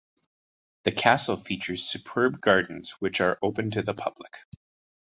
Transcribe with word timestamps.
The 0.83 0.91
castle 0.91 1.37
features 1.37 1.83
superb 1.87 2.41
gardens, 2.41 2.93
which 2.97 3.21
are 3.21 3.37
open 3.43 3.69
to 3.69 3.83
the 3.83 3.93
public. 3.93 4.33